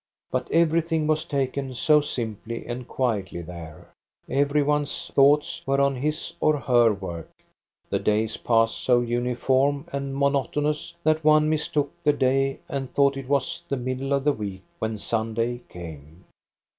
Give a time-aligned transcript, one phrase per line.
[0.31, 3.91] But everything was taken so simply and quietly there.
[4.27, 7.29] Every one's thoughts were on his or her work;
[7.87, 13.29] the days passed so uniform and monotonous that one mistook the day and thought it
[13.29, 16.25] was the middle of the week when Sunday came.